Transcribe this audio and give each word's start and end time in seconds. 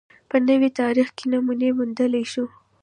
په 0.29 0.37
نوي 0.47 0.69
تاریخ 0.79 1.07
کې 1.17 1.25
نمونې 1.31 1.69
موندلای 1.77 2.23
شو 2.31 2.45